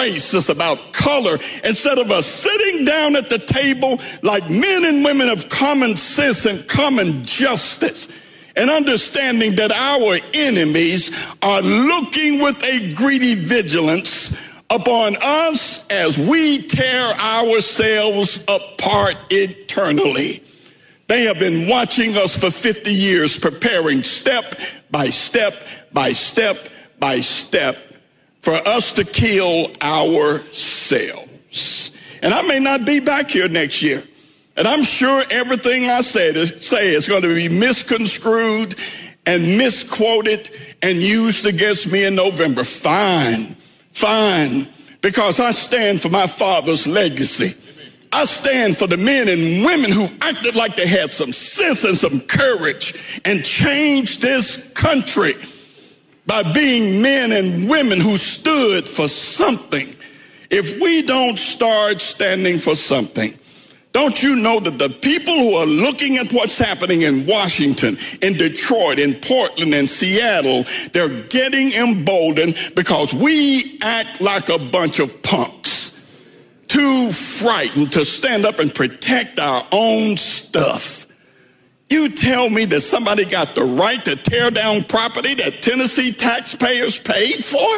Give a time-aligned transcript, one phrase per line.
[0.00, 0.32] race.
[0.34, 1.38] It's about color.
[1.64, 6.46] Instead of us sitting down at the table like men and women of common sense
[6.46, 8.08] and common justice
[8.56, 11.10] and understanding that our enemies
[11.42, 14.36] are looking with a greedy vigilance
[14.68, 20.42] upon us as we tear ourselves apart eternally.
[21.08, 24.60] They have been watching us for 50 years, preparing step
[24.90, 25.54] by step
[25.92, 26.68] by step
[27.00, 27.89] by step
[28.42, 31.30] for us to kill ourselves.
[32.22, 34.02] And I may not be back here next year.
[34.56, 38.74] And I'm sure everything I said is, say is going to be misconstrued
[39.24, 40.50] and misquoted
[40.82, 42.64] and used against me in November.
[42.64, 43.56] Fine,
[43.92, 44.68] fine,
[45.00, 47.54] because I stand for my father's legacy.
[48.12, 51.96] I stand for the men and women who acted like they had some sense and
[51.96, 52.92] some courage
[53.24, 55.36] and changed this country
[56.30, 59.92] by being men and women who stood for something.
[60.48, 63.36] If we don't start standing for something,
[63.90, 68.34] don't you know that the people who are looking at what's happening in Washington, in
[68.34, 75.22] Detroit, in Portland, in Seattle, they're getting emboldened because we act like a bunch of
[75.24, 75.90] punks,
[76.68, 80.99] too frightened to stand up and protect our own stuff.
[81.90, 86.98] You tell me that somebody got the right to tear down property that Tennessee taxpayers
[86.98, 87.68] paid for?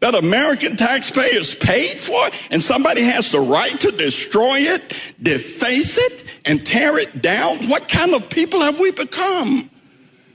[0.00, 6.24] that American taxpayers paid for, and somebody has the right to destroy it, deface it,
[6.44, 7.68] and tear it down?
[7.68, 9.70] What kind of people have we become?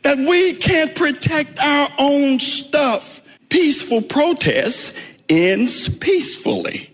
[0.02, 3.22] That we can't protect our own stuff.
[3.50, 4.96] Peaceful protest
[5.30, 6.94] ends peacefully.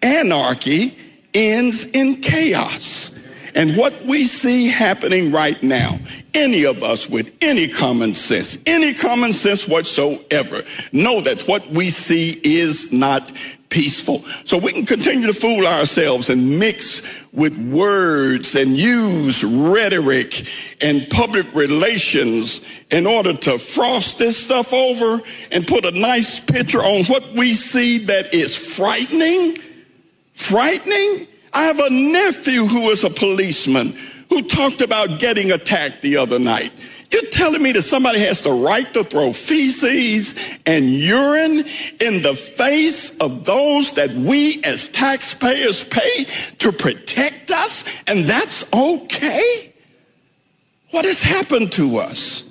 [0.00, 0.96] Anarchy
[1.34, 3.15] ends in chaos.
[3.56, 5.98] And what we see happening right now,
[6.34, 11.88] any of us with any common sense, any common sense whatsoever, know that what we
[11.88, 13.32] see is not
[13.70, 14.22] peaceful.
[14.44, 17.00] So we can continue to fool ourselves and mix
[17.32, 20.46] with words and use rhetoric
[20.82, 22.60] and public relations
[22.90, 27.54] in order to frost this stuff over and put a nice picture on what we
[27.54, 29.56] see that is frightening,
[30.34, 33.96] frightening I have a nephew who is a policeman
[34.28, 36.70] who talked about getting attacked the other night.
[37.10, 40.34] You're telling me that somebody has the right to throw feces
[40.66, 41.64] and urine
[41.98, 46.26] in the face of those that we as taxpayers pay
[46.58, 49.72] to protect us, and that's okay?
[50.90, 52.44] What has happened to us?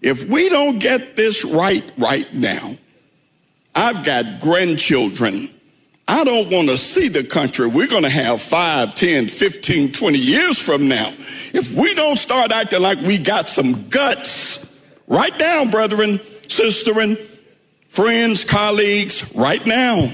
[0.00, 2.76] If we don't get this right right now,
[3.74, 5.50] I've got grandchildren
[6.12, 10.18] I don't want to see the country we're going to have 5, 10, 15, 20
[10.18, 11.14] years from now.
[11.54, 14.62] If we don't start acting like we got some guts,
[15.06, 16.18] right now, brethren,
[16.48, 17.18] sisterin,
[17.88, 20.12] friends, colleagues, right now.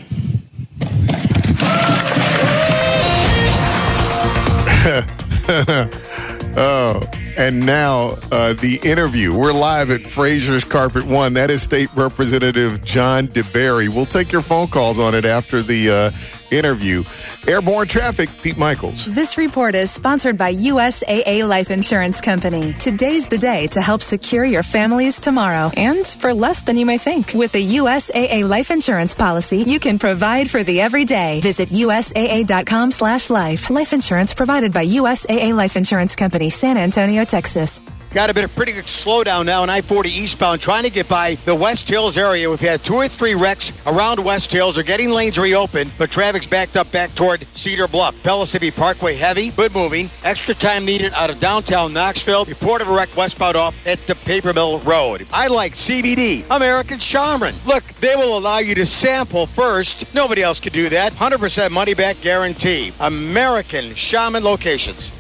[6.57, 9.33] oh, and now uh, the interview.
[9.33, 11.35] We're live at Frazier's Carpet One.
[11.35, 13.89] That is State Representative John DeBerry.
[13.89, 16.11] We'll take your phone calls on it after the uh,
[16.51, 17.05] interview.
[17.47, 19.07] Airborne traffic, Pete Michaels.
[19.07, 22.75] This report is sponsored by USAA Life Insurance Company.
[22.75, 26.99] Today's the day to help secure your family's tomorrow and for less than you may
[26.99, 27.33] think.
[27.35, 31.41] With a USAA life insurance policy, you can provide for the everyday.
[31.41, 33.71] Visit USAA.com slash life.
[33.71, 37.81] Life insurance provided by USAA Life Insurance Company, San Antonio, Texas.
[38.11, 41.35] Got a bit of pretty good slowdown now on I-40 eastbound, trying to get by
[41.45, 42.49] the West Hills area.
[42.49, 44.77] We've had two or three wrecks around West Hills.
[44.77, 48.21] They're getting lanes reopened, but traffic's backed up back toward Cedar Bluff.
[48.23, 50.11] Pellissippi Parkway heavy, good moving.
[50.25, 52.47] Extra time needed out of downtown Knoxville.
[52.47, 55.27] Report of a wreck westbound off at the Paper Mill Road.
[55.31, 57.55] I like CBD, American Shaman.
[57.67, 60.15] Look, they will allow you to sample first.
[60.15, 61.13] Nobody else could do that.
[61.13, 62.95] 100% money back guarantee.
[63.01, 65.11] American Shaman locations.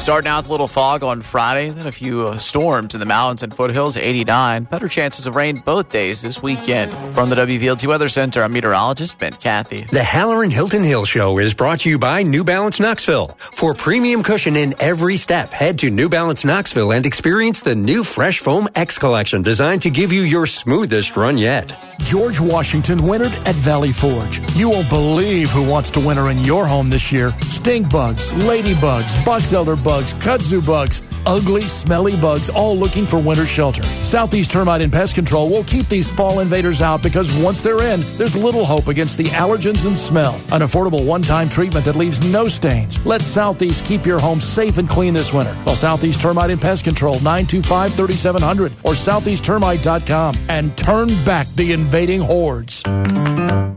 [0.00, 3.06] Starting out with a little fog on Friday, then a few uh, storms in the
[3.06, 4.64] mountains and foothills, 89.
[4.64, 6.90] Better chances of rain both days this weekend.
[7.14, 9.88] From the WVLT Weather Center, I'm meteorologist Ben Cathey.
[9.90, 13.36] The Hallerin Hilton Hill Show is brought to you by New Balance Knoxville.
[13.52, 18.02] For premium cushion in every step, head to New Balance Knoxville and experience the new
[18.02, 21.89] Fresh Foam X Collection designed to give you your smoothest run yet.
[22.04, 24.40] George Washington wintered at Valley Forge.
[24.56, 27.32] You won't believe who wants to winter in your home this year.
[27.42, 33.46] Stink bugs, ladybugs, box elder bugs, kudzu bugs, ugly, smelly bugs, all looking for winter
[33.46, 33.82] shelter.
[34.04, 38.00] Southeast Termite and Pest Control will keep these fall invaders out because once they're in,
[38.16, 40.34] there's little hope against the allergens and smell.
[40.52, 43.04] An affordable one-time treatment that leaves no stains.
[43.06, 45.56] Let Southeast keep your home safe and clean this winter.
[45.64, 52.84] Call Southeast Termite and Pest Control 925-3700 or southeasttermite.com and turn back the invading hordes.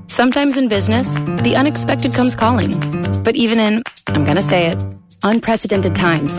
[0.05, 2.69] Sometimes in business, the unexpected comes calling.
[3.23, 4.77] But even in, I'm going to say it,
[5.23, 6.35] unprecedented times,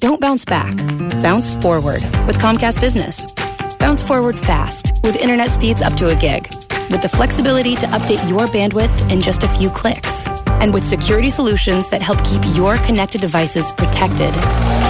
[0.00, 0.74] don't bounce back.
[1.20, 3.30] Bounce forward with Comcast Business.
[3.78, 6.48] Bounce forward fast with internet speeds up to a gig.
[6.90, 10.26] With the flexibility to update your bandwidth in just a few clicks.
[10.62, 14.32] And with security solutions that help keep your connected devices protected.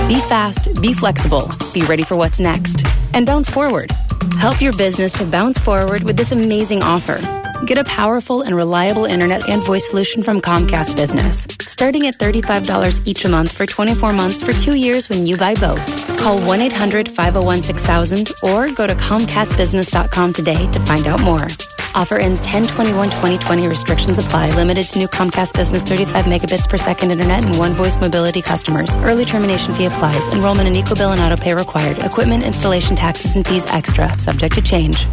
[0.07, 2.87] Be fast, be flexible, be ready for what's next.
[3.15, 3.91] And bounce forward.
[4.39, 7.21] Help your business to bounce forward with this amazing offer.
[7.67, 13.07] Get a powerful and reliable internet and voice solution from Comcast Business, starting at $35
[13.07, 15.81] each month for 24 months for two years when you buy both.
[16.19, 21.47] Call 1-800-501-6000 or go to comcastbusiness.com today to find out more.
[21.95, 23.69] Offer ends 10-21-2020.
[23.69, 24.55] Restrictions apply.
[24.57, 28.95] Limited to new Comcast Business 35 megabits per second internet and one voice mobility customers.
[28.97, 30.27] Early termination fee applies.
[30.29, 31.99] Enrollment in EcoBill and AutoPay required.
[31.99, 34.19] Equipment installation taxes and fees extra.
[34.19, 35.07] Subject to change.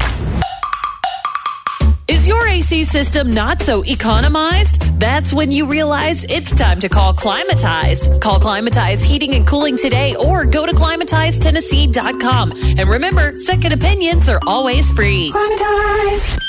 [2.07, 4.81] Is your AC system not so economized?
[4.97, 8.09] That's when you realize it's time to call Climatize.
[8.19, 12.53] Call Climatize Heating and Cooling today or go to climatizetennessee.com.
[12.77, 15.31] And remember, second opinions are always free.
[15.31, 16.46] Climatize.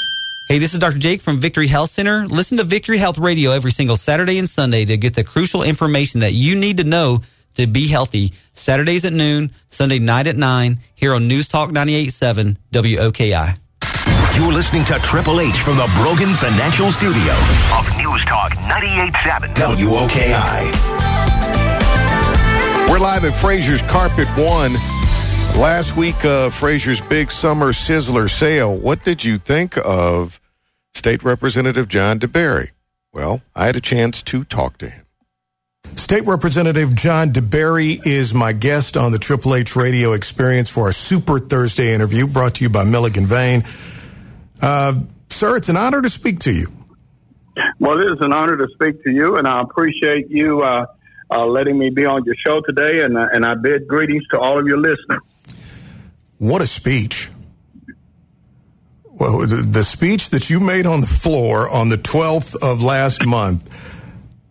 [0.49, 0.99] Hey, this is Dr.
[0.99, 2.27] Jake from Victory Health Center.
[2.27, 6.21] Listen to Victory Health Radio every single Saturday and Sunday to get the crucial information
[6.21, 7.21] that you need to know
[7.53, 8.33] to be healthy.
[8.55, 13.59] Saturdays at noon, Sunday night at 9, here on News Talk 98.7 WOKI.
[14.39, 17.35] You're listening to Triple H from the Brogan Financial Studio
[17.75, 20.73] of News Talk 98.7 WOKI.
[22.89, 24.73] We're live at Frazier's Carpet One.
[25.57, 28.77] Last week, uh, Frazier's big summer sizzler sale.
[28.77, 30.38] What did you think of
[30.99, 32.73] State Representative John DeBerry?
[33.13, 35.07] Well, I had a chance to talk to him.
[35.95, 40.93] State Representative John DeBerry is my guest on the Triple H radio experience for our
[40.93, 43.63] Super Thursday interview brought to you by Milligan Vane.
[44.61, 46.67] Uh, sir, it's an honor to speak to you.
[47.79, 50.87] Well, it is an honor to speak to you, and I appreciate you uh,
[51.31, 54.41] uh, letting me be on your show today, and, uh, and I bid greetings to
[54.41, 55.23] all of your listeners.
[56.39, 57.31] What a speech.
[59.19, 63.27] Well, the, the speech that you made on the floor on the 12th of last
[63.27, 63.69] month,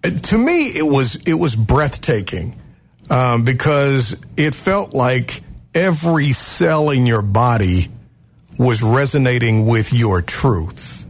[0.04, 2.56] uh, to me, it was, it was breathtaking
[3.10, 5.42] um, because it felt like
[5.74, 7.88] every cell in your body
[8.58, 11.08] was resonating with your truth.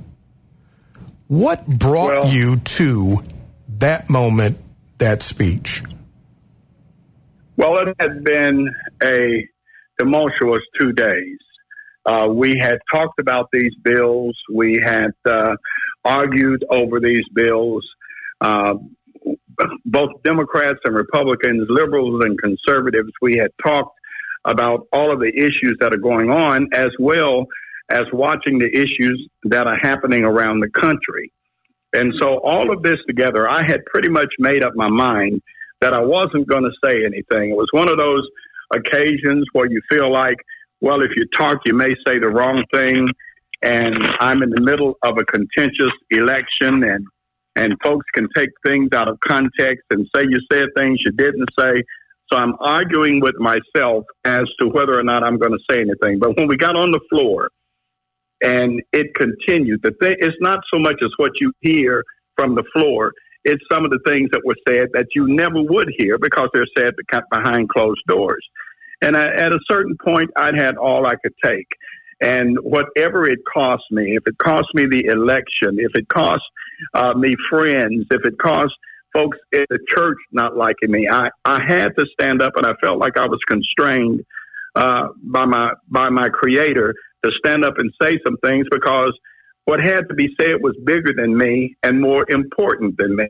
[1.27, 3.17] What brought well, you to
[3.79, 4.59] that moment,
[4.99, 5.81] that speech?
[7.55, 8.69] Well, it had been
[9.03, 9.47] a
[9.99, 11.37] tumultuous two days.
[12.07, 14.35] Uh, we had talked about these bills.
[14.51, 15.55] We had uh,
[16.05, 17.85] argued over these bills.
[18.39, 18.75] Uh,
[19.85, 23.97] both Democrats and Republicans, liberals and conservatives, we had talked
[24.45, 27.45] about all of the issues that are going on, as well
[27.89, 31.31] as watching the issues that are happening around the country.
[31.93, 35.41] And so, all of this together, I had pretty much made up my mind
[35.81, 37.51] that I wasn't going to say anything.
[37.51, 38.27] It was one of those
[38.73, 40.37] occasions where you feel like,
[40.81, 43.09] well, if you talk, you may say the wrong thing.
[43.63, 47.05] And I'm in the middle of a contentious election, and
[47.55, 51.49] and folks can take things out of context and say you said things you didn't
[51.57, 51.81] say.
[52.31, 56.19] So I'm arguing with myself as to whether or not I'm going to say anything.
[56.19, 57.49] But when we got on the floor
[58.43, 62.03] and it continued, the thing it's not so much as what you hear
[62.35, 63.11] from the floor.
[63.43, 66.67] It's some of the things that were said that you never would hear because they're
[66.77, 66.93] said
[67.31, 68.45] behind closed doors.
[69.01, 71.67] And I, at a certain point, I'd had all I could take.
[72.19, 76.41] And whatever it cost me, if it cost me the election, if it cost
[76.95, 78.73] uh, me friends, if it cost
[79.13, 81.07] folks in the church not liking me.
[81.09, 84.23] I, I had to stand up and I felt like I was constrained
[84.75, 89.17] uh, by my by my creator to stand up and say some things because
[89.65, 93.27] what had to be said was bigger than me and more important than me.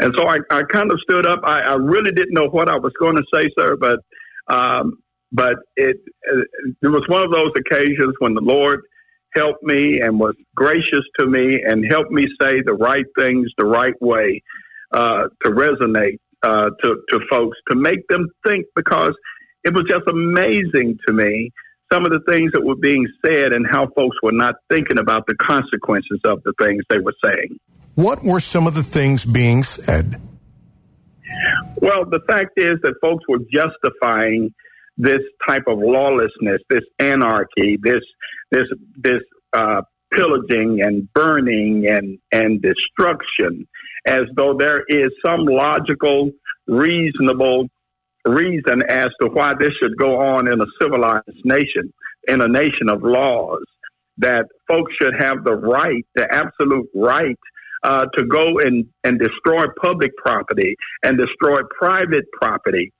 [0.00, 1.40] And so I, I kind of stood up.
[1.42, 4.00] I, I really didn't know what I was going to say, sir, but
[4.48, 4.98] um,
[5.32, 5.96] but it
[6.82, 8.80] it was one of those occasions when the Lord
[9.34, 13.66] helped me and was gracious to me and helped me say the right things the
[13.66, 14.42] right way
[14.92, 19.12] uh, to resonate uh, to, to folks, to make them think, because
[19.64, 21.50] it was just amazing to me
[21.92, 25.24] some of the things that were being said and how folks were not thinking about
[25.26, 27.56] the consequences of the things they were saying.
[27.94, 30.20] What were some of the things being said?
[31.86, 34.52] Well, the fact is that folks were justifying
[34.98, 38.02] this type of lawlessness, this anarchy, this
[38.50, 38.66] this
[38.96, 43.68] this uh, pillaging and burning and and destruction
[44.04, 46.32] as though there is some logical,
[46.66, 47.68] reasonable
[48.24, 51.92] reason as to why this should go on in a civilized nation,
[52.26, 53.62] in a nation of laws.
[54.18, 57.38] that folks should have the right, the absolute right,
[57.90, 60.74] uh, to go and, and destroy public property
[61.04, 62.92] and destroy private property,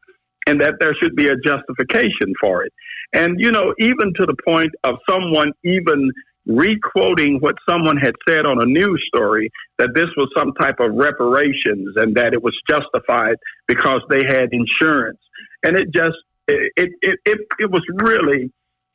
[0.47, 2.73] and that there should be a justification for it.
[3.13, 6.11] And, you know, even to the point of someone even
[6.49, 10.93] requoting what someone had said on a news story that this was some type of
[10.95, 15.19] reparations and that it was justified because they had insurance.
[15.65, 18.53] And it just, it, it, it, it was really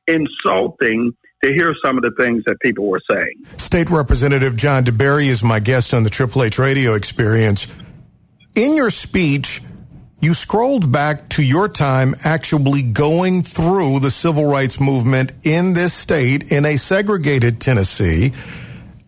[0.08, 1.12] insulting
[1.44, 3.34] to hear some of the things that people were saying.
[3.58, 7.68] State Representative John DeBerry is my guest on the Triple H radio experience.
[8.54, 9.62] In your speech,
[10.20, 15.94] you scrolled back to your time actually going through the civil rights movement in this
[15.94, 18.26] state in a segregated Tennessee.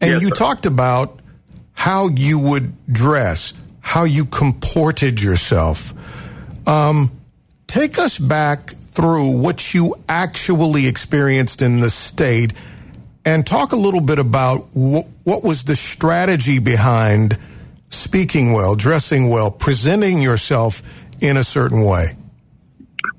[0.01, 0.35] And yes, you sir.
[0.35, 1.19] talked about
[1.73, 5.93] how you would dress, how you comported yourself.
[6.67, 7.11] Um,
[7.67, 12.53] take us back through what you actually experienced in the state
[13.25, 17.37] and talk a little bit about wh- what was the strategy behind
[17.89, 20.81] speaking well, dressing well, presenting yourself
[21.21, 22.07] in a certain way?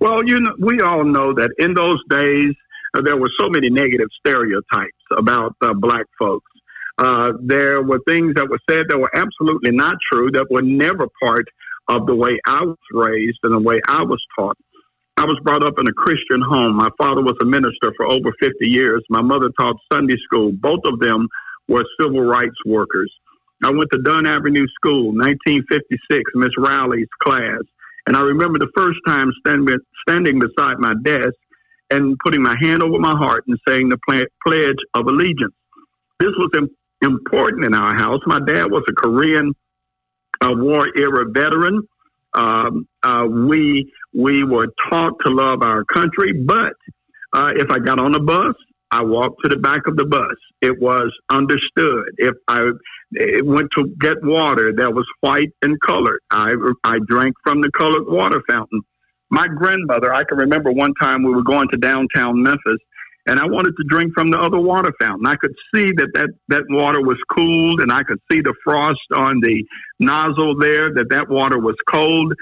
[0.00, 2.52] Well, you know, we all know that in those days
[2.94, 6.50] uh, there were so many negative stereotypes about uh, black folks.
[6.98, 11.08] Uh, there were things that were said that were absolutely not true, that were never
[11.22, 11.46] part
[11.88, 14.56] of the way I was raised and the way I was taught.
[15.16, 16.76] I was brought up in a Christian home.
[16.76, 19.04] My father was a minister for over 50 years.
[19.08, 20.52] My mother taught Sunday school.
[20.52, 21.28] Both of them
[21.68, 23.12] were civil rights workers.
[23.62, 27.62] I went to Dunn Avenue School, 1956, Miss Riley's class.
[28.06, 29.76] And I remember the first time standing,
[30.06, 31.34] standing beside my desk
[31.90, 35.54] and putting my hand over my heart and saying the Pledge of Allegiance.
[36.18, 36.50] This was
[37.02, 38.20] important in our house.
[38.26, 39.54] My dad was a Korean
[40.44, 41.82] uh, War era veteran.
[42.34, 46.74] Um, uh, we we were taught to love our country, but
[47.32, 48.54] uh, if I got on a bus,
[48.90, 50.36] I walked to the back of the bus.
[50.60, 52.04] It was understood.
[52.16, 52.70] If I
[53.42, 58.06] went to get water that was white and colored, I, I drank from the colored
[58.06, 58.82] water fountain.
[59.30, 62.78] My grandmother, I can remember one time we were going to downtown Memphis
[63.26, 65.26] and I wanted to drink from the other water fountain.
[65.26, 69.00] I could see that that, that water was cooled and I could see the frost
[69.14, 69.64] on the
[69.98, 72.34] nozzle there, that that water was cold.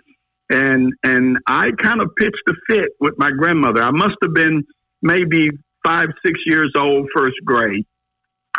[0.50, 3.82] And, and I kind of pitched a fit with my grandmother.
[3.82, 4.64] I must have been
[5.02, 5.50] maybe
[5.84, 7.86] five, six years old, first grade.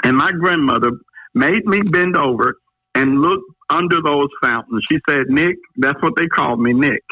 [0.04, 0.92] And my grandmother
[1.34, 2.56] made me bend over
[2.96, 4.82] and look under those fountains.
[4.90, 7.04] She said, Nick, that's what they called me, Nick.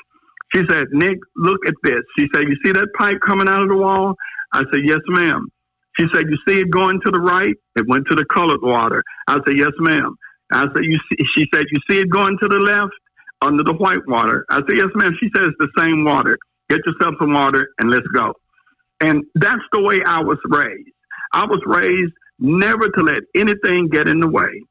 [0.53, 2.01] She said, Nick, look at this.
[2.17, 4.15] She said, You see that pipe coming out of the wall?
[4.53, 5.47] I said, Yes, ma'am.
[5.99, 7.55] She said, You see it going to the right?
[7.75, 9.03] It went to the colored water.
[9.27, 10.15] I said, Yes, ma'am.
[10.51, 12.93] I said, You see, she said, You see it going to the left
[13.41, 14.45] under the white water?
[14.49, 15.13] I said, Yes, ma'am.
[15.19, 16.37] She said, It's the same water.
[16.69, 18.33] Get yourself some water and let's go.
[19.01, 20.89] And that's the way I was raised.
[21.33, 24.63] I was raised never to let anything get in the way,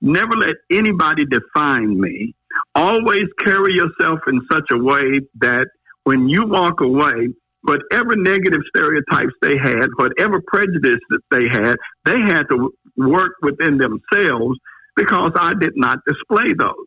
[0.00, 2.34] never let anybody define me.
[2.74, 5.66] Always carry yourself in such a way that
[6.04, 7.28] when you walk away,
[7.66, 13.78] whatever negative stereotypes they had, whatever prejudice that they had, they had to work within
[13.78, 14.58] themselves
[14.94, 16.86] because I did not display those.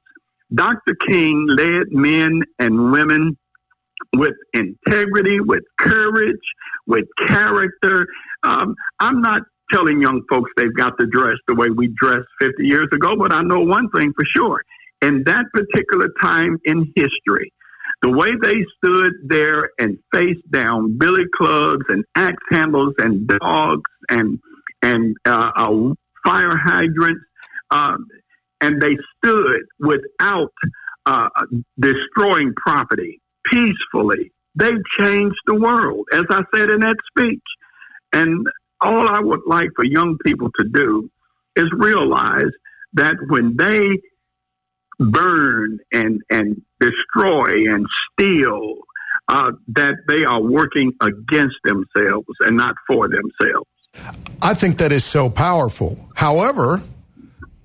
[0.53, 0.95] Dr.
[1.07, 3.37] King led men and women
[4.15, 6.37] with integrity, with courage,
[6.87, 8.07] with character.
[8.43, 12.65] Um, I'm not telling young folks they've got to dress the way we dressed 50
[12.65, 14.63] years ago, but I know one thing for sure.
[15.01, 17.53] In that particular time in history,
[18.01, 23.89] the way they stood there and faced down billy clubs and axe handles and dogs
[24.09, 24.39] and
[24.81, 27.23] and uh, uh, fire hydrants,
[27.71, 28.07] um,
[28.61, 30.53] and they stood without
[31.05, 31.29] uh,
[31.79, 34.31] destroying property peacefully.
[34.55, 37.43] They changed the world, as I said in that speech.
[38.11, 38.47] And
[38.81, 41.09] all I would like for young people to do
[41.55, 42.51] is realize
[42.93, 43.99] that when they
[44.99, 48.75] burn and, and destroy and steal,
[49.29, 53.67] uh, that they are working against themselves and not for themselves.
[54.41, 56.07] I think that is so powerful.
[56.15, 56.81] However,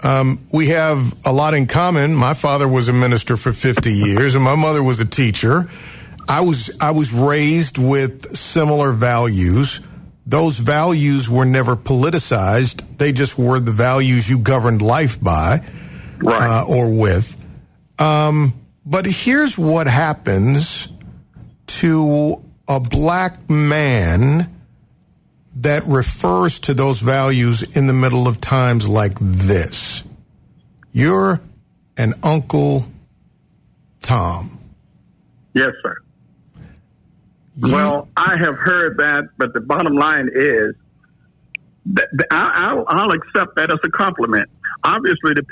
[0.02, 2.14] um, we have a lot in common.
[2.14, 5.68] My father was a minister for 50 years, and my mother was a teacher.
[6.28, 9.80] I was I was raised with similar values.
[10.26, 12.98] Those values were never politicized.
[12.98, 15.60] They just were the values you governed life by
[16.18, 16.62] right.
[16.62, 17.40] uh, or with.
[17.98, 18.54] Um,
[18.84, 20.88] but here's what happens
[21.66, 24.50] to a black man
[25.56, 30.02] that refers to those values in the middle of times like this.
[30.92, 31.40] You're
[31.96, 32.86] an Uncle
[34.00, 34.58] Tom.
[35.54, 35.96] Yes, sir.
[37.56, 40.74] You, well, I have heard that, but the bottom line is
[41.86, 44.48] th- th- I, I'll, I'll accept that as a compliment.
[44.82, 45.42] Obviously, the